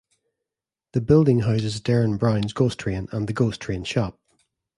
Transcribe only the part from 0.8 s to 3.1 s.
The building houses "Derren Brown's Ghost Train"